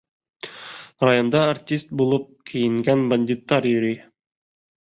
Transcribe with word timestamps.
Районда 1.07 1.43
артист 1.49 1.93
булып 2.01 2.25
кейенгән 2.53 3.07
бандиттар 3.13 3.73
йөрөй. 3.75 4.03